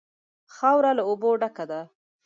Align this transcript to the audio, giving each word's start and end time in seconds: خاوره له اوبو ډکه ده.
خاوره 0.55 0.91
له 0.97 1.03
اوبو 1.09 1.29
ډکه 1.41 1.65
ده. 1.71 1.81